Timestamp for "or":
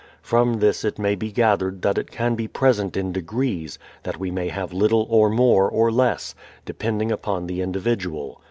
5.11-5.29, 5.69-5.91